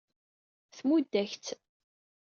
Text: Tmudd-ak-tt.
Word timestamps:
Tmudd-ak-tt. 0.75 1.47